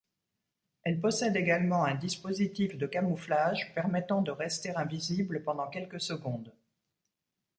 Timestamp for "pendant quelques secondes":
5.43-6.51